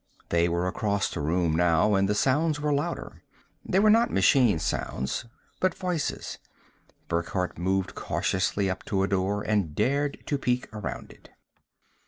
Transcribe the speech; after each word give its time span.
They 0.29 0.49
were 0.49 0.67
across 0.67 1.11
the 1.11 1.19
room 1.19 1.55
now 1.55 1.93
and 1.93 2.09
the 2.09 2.15
sounds 2.15 2.59
were 2.59 2.73
louder. 2.73 3.21
They 3.63 3.77
were 3.77 3.91
not 3.91 4.09
machine 4.09 4.57
sounds, 4.57 5.25
but 5.59 5.75
voices; 5.77 6.39
Burckhardt 7.07 7.59
moved 7.59 7.93
cautiously 7.93 8.67
up 8.67 8.81
to 8.85 9.03
a 9.03 9.07
door 9.07 9.43
and 9.43 9.75
dared 9.75 10.17
to 10.25 10.39
peer 10.39 10.63
around 10.73 11.11
it. 11.11 11.29